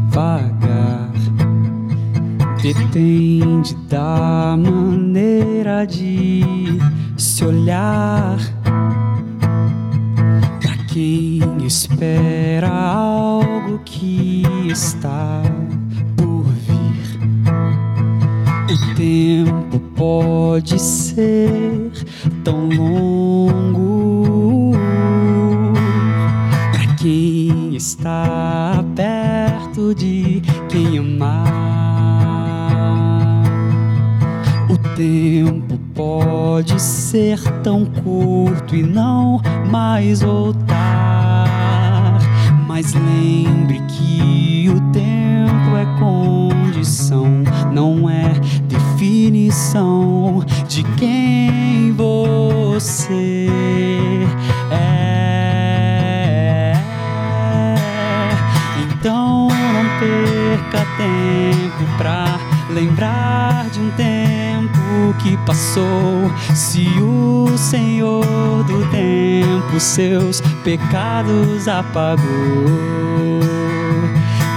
[0.09, 1.11] devagar.
[2.61, 6.43] Depende da maneira de
[7.17, 8.37] se olhar.
[10.61, 15.41] Pra quem espera algo que está
[16.15, 17.19] por vir,
[18.73, 21.91] o tempo pode ser
[22.43, 23.16] tão longo
[37.07, 39.41] ser tão curto e não
[39.71, 41.47] mais voltar.
[42.67, 48.33] Mas lembre que o tempo é condição, não é
[48.67, 53.47] definição de quem você
[54.69, 54.97] é.
[59.99, 62.39] perca tempo pra
[62.69, 64.36] lembrar de um tempo
[65.15, 66.31] que passou.
[66.53, 68.23] Se o Senhor
[68.63, 72.23] do tempo seus pecados apagou,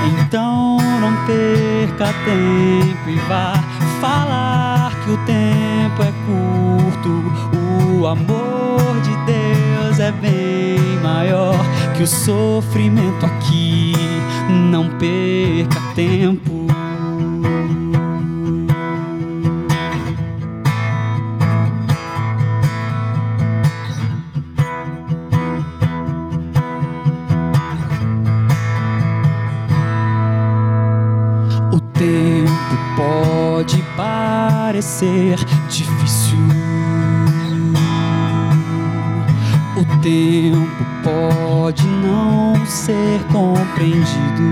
[0.06, 3.54] então não perca tempo e vá
[4.00, 8.00] falar que o tempo é curto.
[8.00, 11.54] O amor de Deus é bem maior
[11.96, 13.92] que o sofrimento aqui
[14.48, 16.59] não perca tempo.
[34.80, 35.36] Parecer
[35.68, 36.38] difícil.
[39.76, 44.50] O tempo pode não ser compreendido.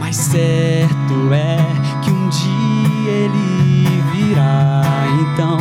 [0.00, 1.58] Mas certo é
[2.02, 4.82] que um dia ele virá,
[5.20, 5.58] então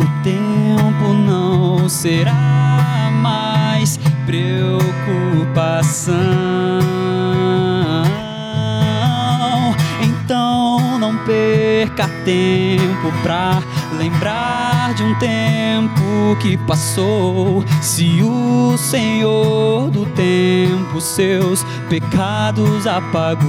[0.00, 2.75] o tempo não será
[11.96, 13.62] perca tempo pra
[13.98, 17.64] lembrar de um tempo que passou.
[17.80, 23.48] Se o Senhor do tempo seus pecados apagou,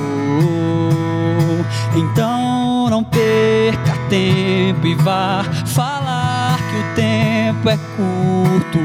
[1.95, 8.79] então não perca tempo e vá falar que o tempo é curto.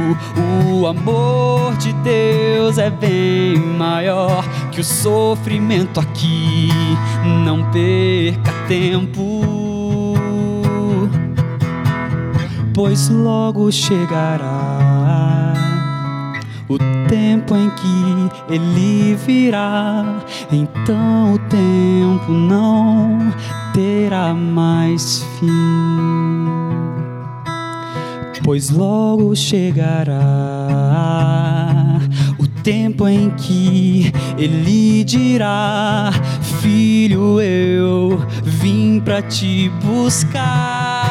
[0.73, 6.69] O amor de Deus é bem maior que o sofrimento aqui.
[7.45, 9.32] Não perca tempo
[12.75, 15.53] pois logo chegará
[16.69, 20.05] o tempo em que ele virá.
[20.51, 23.33] Então o tempo não
[23.73, 26.49] terá mais fim,
[28.43, 30.19] pois logo chegará
[32.39, 36.11] o tempo em que ele dirá:
[36.61, 41.02] Filho, eu vim para te buscar.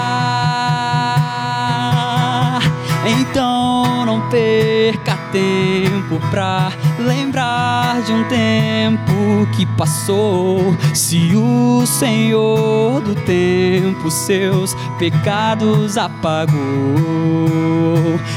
[3.05, 10.75] Então não perca tempo pra lembrar de um tempo que passou.
[10.93, 16.53] Se o Senhor do tempo seus pecados apagou,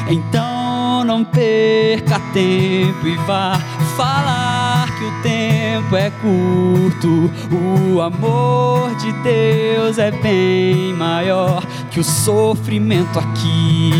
[0.08, 3.60] então não perca tempo e vá
[3.96, 7.30] falar que o tempo é curto.
[7.52, 13.92] O amor de Deus é bem maior que o sofrimento aqui.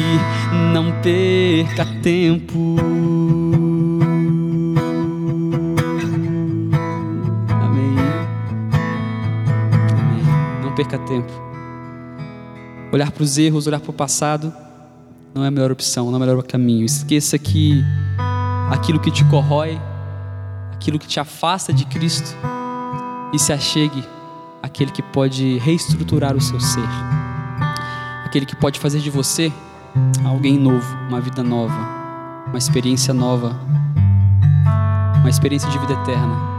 [0.73, 2.77] Não perca tempo.
[7.63, 7.95] Amém.
[9.93, 10.25] Amém.
[10.63, 11.33] Não perca tempo.
[12.93, 14.53] Olhar para os erros, olhar para o passado,
[15.35, 16.85] não é a melhor opção, não é o melhor caminho.
[16.85, 17.83] Esqueça que
[18.71, 19.81] aquilo que te corrói,
[20.73, 22.37] aquilo que te afasta de Cristo,
[23.33, 24.05] e se achegue
[24.63, 26.89] àquele que pode reestruturar o seu ser,
[28.25, 29.53] aquele que pode fazer de você
[30.25, 31.79] alguém novo, uma vida nova,
[32.49, 33.57] uma experiência nova,
[35.21, 36.55] uma experiência de vida eterna.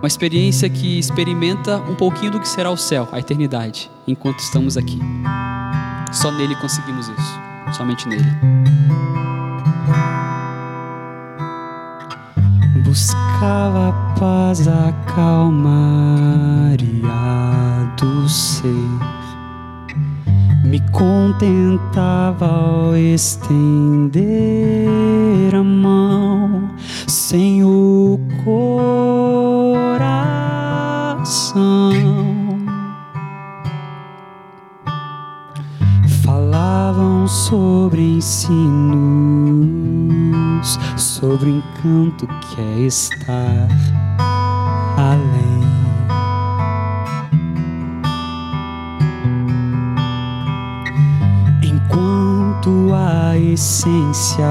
[0.00, 4.76] Uma experiência que experimenta um pouquinho do que será o céu, a eternidade, enquanto estamos
[4.76, 4.98] aqui.
[6.12, 7.40] Só nele conseguimos isso,
[7.76, 8.26] somente nele.
[12.84, 16.82] Buscava a paz, a calmaria
[17.96, 19.21] do ser.
[20.72, 24.08] Me contentava ao estender
[25.54, 26.70] a mão
[27.06, 28.72] sem o coração.
[36.24, 38.48] Falavam sobre ensinos,
[40.96, 43.68] sobre o encanto que é estar
[44.96, 45.51] além.
[53.42, 54.44] Essência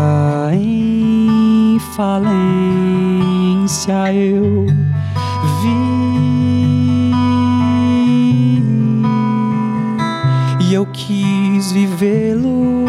[0.53, 2.33] em falência
[4.13, 4.65] eu
[5.61, 6.01] vi
[10.71, 12.85] e eu quis vivê-lo.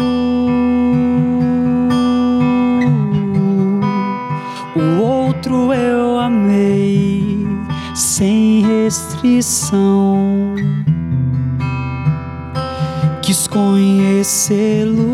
[4.75, 7.47] O outro eu amei
[7.93, 10.55] sem restrição.
[13.21, 15.12] Quis conhecê-lo.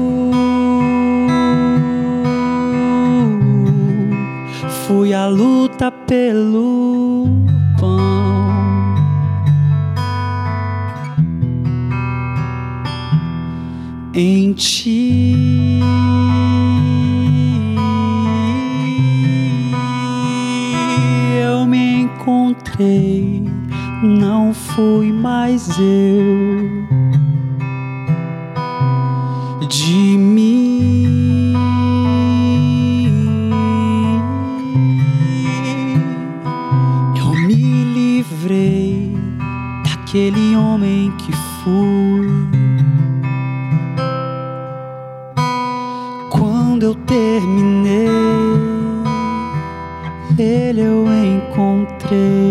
[6.09, 6.68] Pelo
[40.19, 41.31] daquele homem que
[41.63, 42.27] fui.
[46.29, 48.09] Quando eu terminei,
[50.37, 52.48] ele eu encontrei.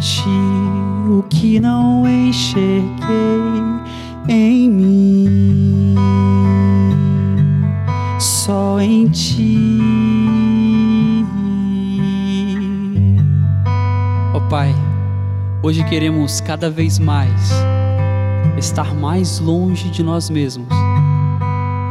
[0.00, 0.24] Ti
[1.08, 2.82] o que não enxerguei
[4.28, 5.94] em mim,
[8.18, 9.78] só em ti.
[14.32, 14.74] Ó Pai,
[15.62, 17.52] hoje queremos cada vez mais
[18.56, 20.68] estar mais longe de nós mesmos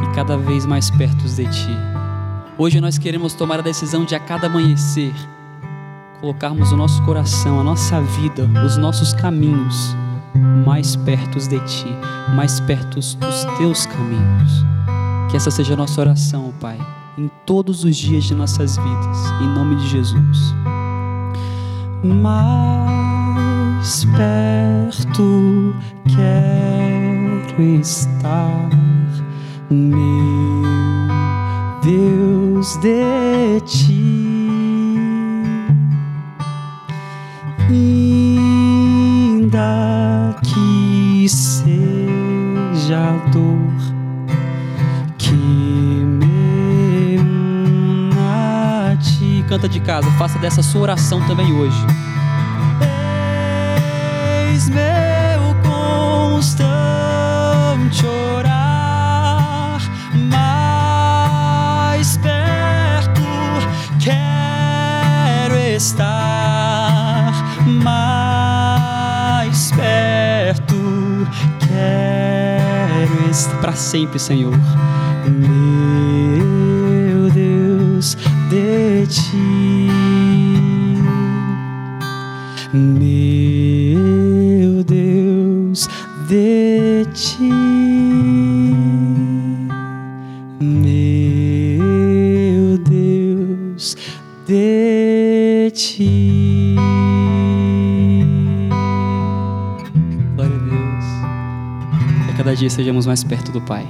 [0.02, 1.76] e cada vez mais perto de ti.
[2.58, 5.14] Hoje nós queremos tomar a decisão de a cada amanhecer
[6.20, 9.96] colocarmos o nosso coração, a nossa vida, os nossos caminhos
[10.64, 11.88] mais perto de Ti,
[12.34, 13.16] mais perto dos
[13.56, 14.64] Teus caminhos.
[15.30, 16.78] Que essa seja a nossa oração, Pai,
[17.16, 20.54] em todos os dias de nossas vidas, em nome de Jesus.
[22.02, 22.44] Mais
[24.16, 25.74] perto
[26.06, 28.68] quero estar,
[29.70, 30.60] meu
[31.82, 34.19] Deus de Ti.
[40.42, 41.70] Que seja
[43.32, 43.56] dor
[45.18, 49.48] que me una a.
[49.48, 51.99] Canta de casa, faça dessa sua oração também hoje.
[73.60, 74.52] Para sempre, Senhor.
[102.60, 103.86] Dia sejamos mais perto do Pai.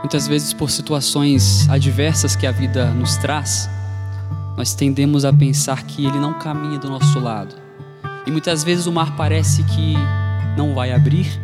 [0.00, 3.68] Muitas vezes, por situações adversas que a vida nos traz,
[4.56, 7.65] nós tendemos a pensar que Ele não caminha do nosso lado
[8.26, 9.94] e muitas vezes o mar parece que
[10.56, 11.40] não vai abrir,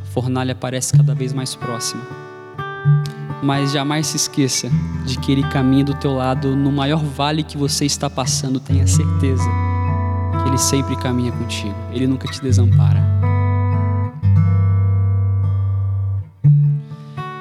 [0.00, 2.02] a fornalha parece cada vez mais próxima.
[3.42, 4.70] Mas jamais se esqueça
[5.04, 8.86] de que Ele caminha do teu lado no maior vale que você está passando, tenha
[8.86, 9.48] certeza
[10.42, 13.02] que Ele sempre caminha contigo, Ele nunca te desampara.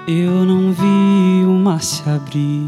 [0.07, 2.65] Eu não vi o mar se abrir,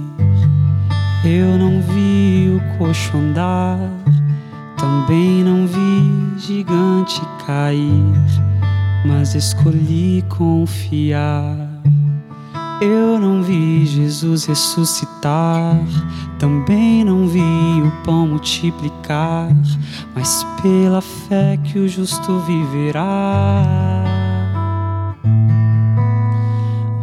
[1.24, 3.80] eu não vi o coxo andar
[4.90, 8.16] também não vi gigante cair,
[9.06, 11.56] mas escolhi confiar.
[12.82, 15.78] Eu não vi Jesus ressuscitar,
[16.40, 19.56] também não vi o pão multiplicar,
[20.16, 23.99] mas pela fé que o justo viverá.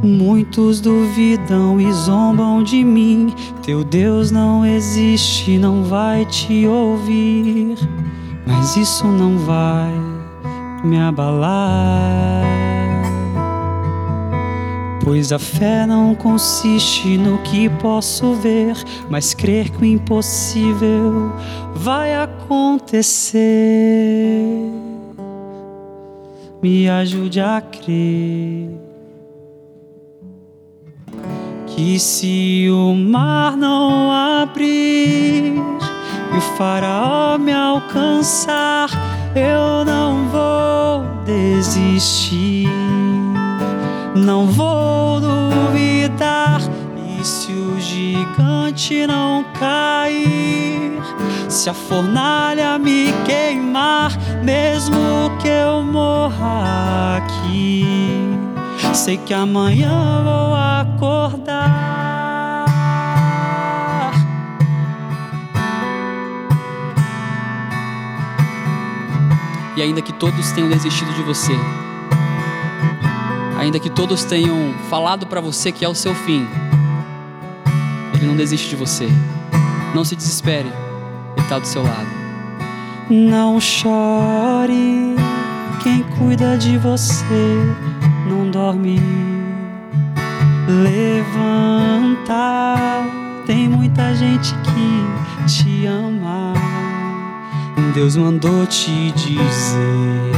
[0.03, 3.35] Muitos duvidam e zombam de mim.
[3.63, 7.77] Teu Deus não existe, não vai te ouvir.
[8.47, 9.93] Mas isso não vai
[10.85, 12.45] me abalar.
[15.03, 18.77] Pois a fé não consiste no que posso ver,
[19.09, 21.33] mas crer que o impossível
[21.75, 23.45] vai acontecer.
[26.61, 28.86] Me ajude a crer
[31.77, 35.57] que se o mar não abrir
[36.33, 38.89] e o faraó me alcançar,
[39.35, 42.67] eu não vou desistir,
[44.15, 46.63] não vou duvidar.
[47.11, 50.99] E se o gigante não cair,
[51.47, 54.97] se a fornalha me queimar, mesmo
[55.43, 58.16] que eu morra aqui
[58.97, 61.77] Sei que amanhã vou acordar.
[69.77, 71.53] E ainda que todos tenham desistido de você,
[73.59, 76.49] ainda que todos tenham falado para você que é o seu fim,
[78.15, 79.07] Ele não desiste de você.
[79.95, 80.73] Não se desespere,
[81.37, 82.09] Ele está do seu lado.
[83.11, 85.15] Não chore,
[85.83, 87.96] quem cuida de você
[88.57, 88.99] dorme.
[90.83, 92.25] Levanta,
[93.47, 95.05] tem muita gente que
[95.47, 96.55] te ama.
[97.95, 100.33] Deus mandou te dizer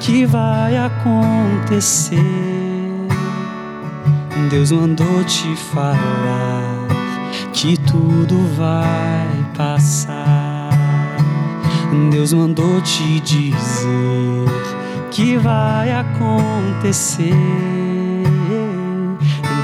[0.00, 2.20] que vai acontecer.
[4.50, 6.86] Deus mandou te falar
[7.54, 9.26] que tudo vai
[9.56, 10.68] passar.
[12.10, 14.75] Deus mandou te dizer
[15.16, 17.32] que vai acontecer.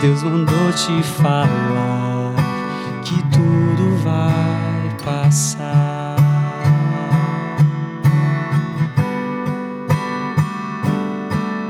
[0.00, 2.32] Deus mandou te falar
[3.04, 6.16] que tudo vai passar.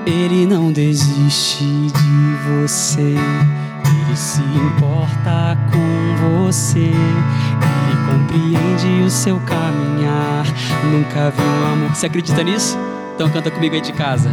[0.07, 10.47] Ele não desiste de você, ele se importa com você, ele compreende o seu caminhar.
[10.85, 11.97] Nunca viu um amor.
[11.97, 12.92] Você acredita nisso?
[13.15, 14.31] Então canta comigo aí de casa.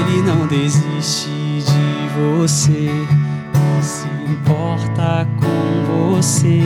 [0.00, 6.60] Ele não desiste de você, ele se importa com você,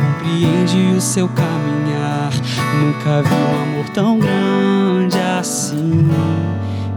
[0.00, 2.30] compreende o seu caminhar.
[2.80, 6.08] Nunca vi um amor tão grande assim.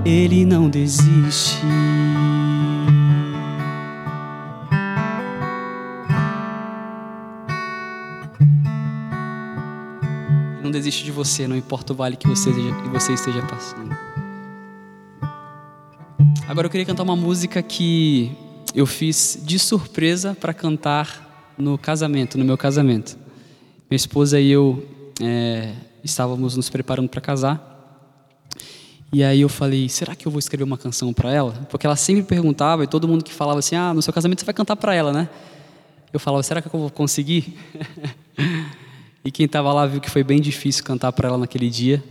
[0.06, 1.62] Ele não desiste.
[10.82, 13.96] Desiste de você, não importa o vale que você, que você esteja passando.
[16.48, 18.36] Agora eu queria cantar uma música que
[18.74, 23.16] eu fiz de surpresa para cantar no casamento, no meu casamento.
[23.92, 24.84] Minha esposa e eu
[25.22, 28.26] é, estávamos nos preparando para casar.
[29.14, 31.52] E aí eu falei, será que eu vou escrever uma canção para ela?
[31.70, 34.46] Porque ela sempre perguntava e todo mundo que falava assim, ah, no seu casamento você
[34.46, 35.30] vai cantar para ela, né?
[36.12, 37.56] Eu falava, será que eu vou conseguir?
[39.24, 42.04] e quem estava lá viu que foi bem difícil cantar para ela naquele dia.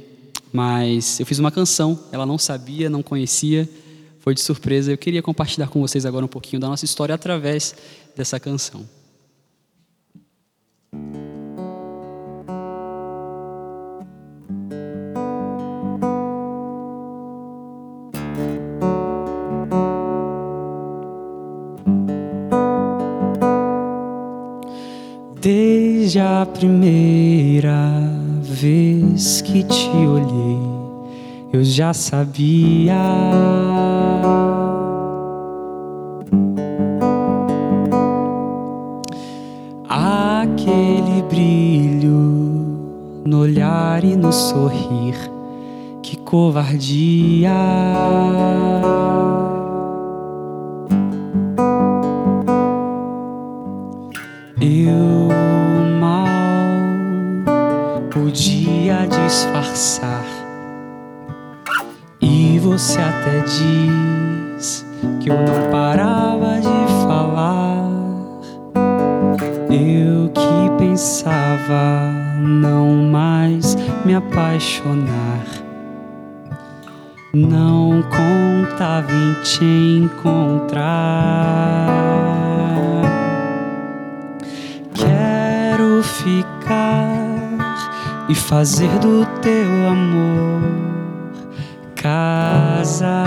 [0.52, 3.68] Mas eu fiz uma canção, ela não sabia, não conhecia
[4.20, 4.92] foi de surpresa.
[4.92, 7.74] Eu queria compartilhar com vocês agora um pouquinho da nossa história através
[8.14, 8.86] dessa canção.
[26.10, 27.88] Desde a primeira
[28.42, 30.58] vez que te olhei
[31.52, 32.96] eu já sabia.
[39.88, 45.14] Aquele brilho no olhar e no sorrir,
[46.02, 47.52] que covardia.
[58.90, 60.40] Podia disfarçar
[62.60, 64.86] você até diz
[65.20, 66.68] que eu não parava de
[67.06, 67.88] falar.
[69.68, 75.44] Eu que pensava não mais me apaixonar.
[77.32, 79.64] Não contava em te
[80.04, 81.30] encontrar.
[88.50, 90.60] Fazer do teu amor
[91.94, 93.24] casa.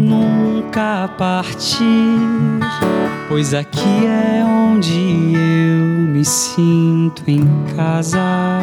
[0.00, 2.18] Nunca partir,
[3.28, 7.46] pois aqui é onde eu me sinto em
[7.76, 8.62] casa.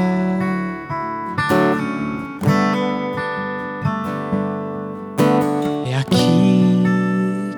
[5.86, 6.84] É aqui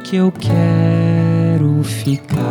[0.04, 1.27] que eu quero
[2.08, 2.48] ficar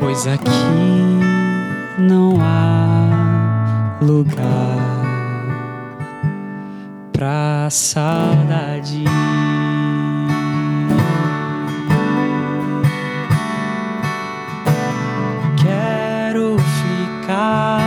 [0.00, 0.50] pois aqui
[1.96, 4.80] não há lugar
[7.12, 9.04] pra saudade.
[15.56, 17.80] Quero ficar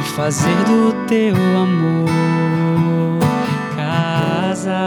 [0.00, 2.08] e fazer do teu amor
[3.76, 4.86] casa.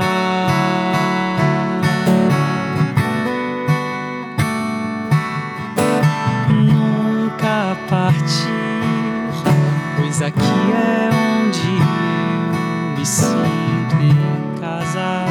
[13.05, 15.25] Sinto em casa.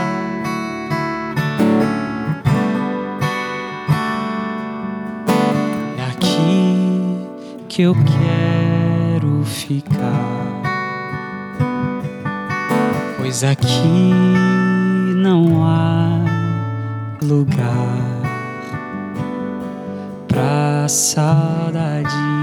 [5.98, 7.26] É aqui
[7.68, 10.62] que eu quero ficar,
[13.16, 14.12] pois aqui
[15.16, 16.20] não há
[17.20, 18.22] lugar
[20.28, 22.33] pra saudade.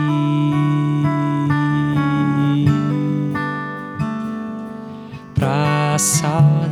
[6.01, 6.70] Saudade.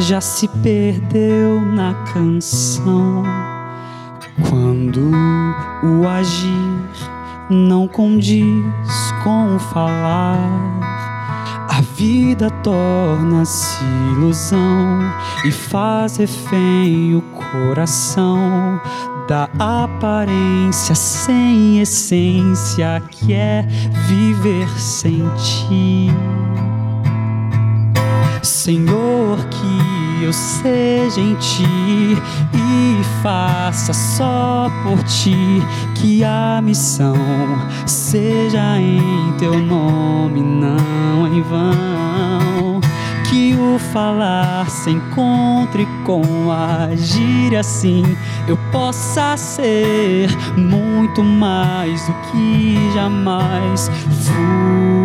[0.00, 3.22] Já se perdeu na canção.
[4.48, 5.10] Quando
[5.82, 6.80] o agir
[7.50, 8.64] não condiz
[9.22, 10.38] com o falar,
[11.68, 15.00] a vida torna-se ilusão
[15.44, 18.80] e faz refém o coração
[19.28, 23.62] da aparência sem essência que é
[24.08, 26.10] viver sem ti.
[28.42, 29.89] Senhor, que
[30.22, 31.64] eu seja em ti
[32.54, 35.62] e faça só por ti
[35.94, 37.16] que a missão
[37.86, 42.80] seja em teu nome, não em vão
[43.30, 48.02] que o falar se encontre com agir assim
[48.48, 53.88] eu possa ser muito mais do que jamais
[54.24, 55.00] fui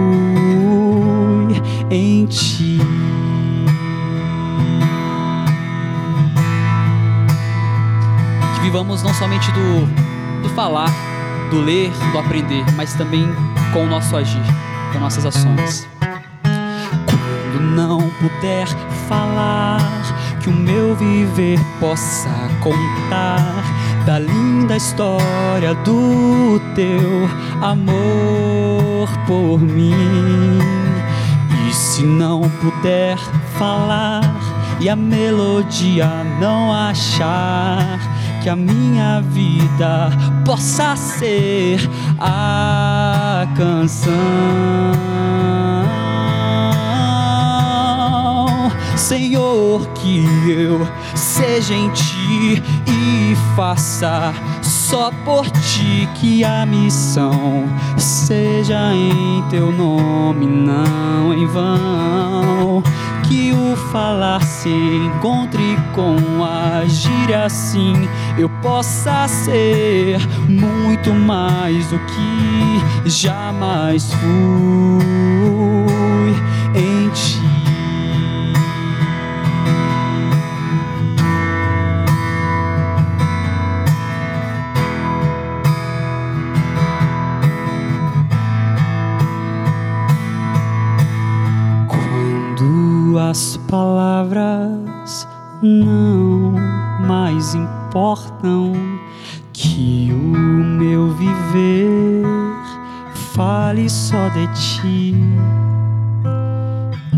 [1.89, 2.94] em ti.
[8.65, 10.89] Vivamos não somente do, do falar,
[11.51, 13.27] do ler, do aprender, mas também
[13.71, 14.41] com o nosso agir,
[14.91, 15.87] com nossas ações
[17.75, 18.67] não puder
[19.09, 19.81] falar,
[20.41, 22.29] que o meu viver possa
[22.63, 23.43] contar
[24.05, 27.29] da linda história do teu
[27.61, 29.93] amor por mim.
[31.67, 33.17] E se não puder
[33.57, 34.21] falar
[34.79, 36.07] e a melodia
[36.39, 37.99] não achar,
[38.45, 40.11] que a minha vida
[40.45, 41.79] possa ser
[42.19, 44.13] a canção.
[48.95, 54.31] Senhor, que eu seja em ti e faça
[54.61, 57.65] só por ti que a missão
[57.97, 62.83] seja em teu nome, não em vão.
[63.27, 67.93] Que o falar se encontre com agir assim,
[68.37, 75.05] eu possa ser muito mais do que jamais fui
[76.75, 77.34] em ti.
[93.29, 95.27] As palavras
[95.61, 96.53] não
[97.07, 98.73] mais importam
[99.51, 102.23] que o meu viver
[103.33, 105.15] fale só de ti.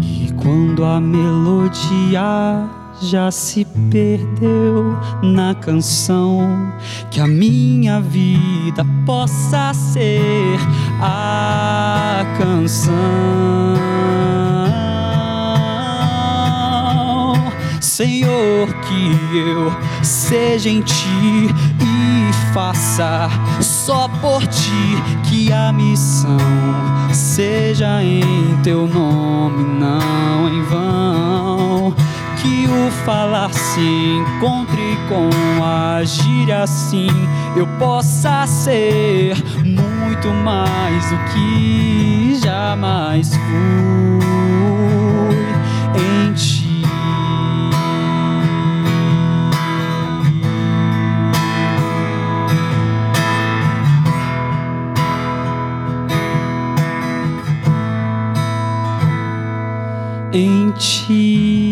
[0.02, 2.68] E quando a melodia
[3.02, 6.72] já se perdeu na canção,
[7.12, 10.58] que a minha vida possa ser
[11.02, 12.96] a canção.
[17.98, 21.50] Senhor, que eu seja em ti
[21.82, 23.28] e faça
[23.60, 26.38] só por ti que a missão
[27.12, 31.96] seja em teu nome, não em vão.
[32.40, 37.10] Que o falar se encontre com agir assim,
[37.56, 39.36] eu possa ser
[39.66, 44.37] muito mais do que jamais fui
[60.38, 61.67] em ti.